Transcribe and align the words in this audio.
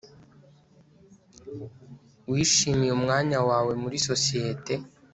wishimiye 2.31 2.91
umwanya 2.97 3.39
wawe 3.49 3.73
muri 3.83 3.97
sosiyete 4.07 4.73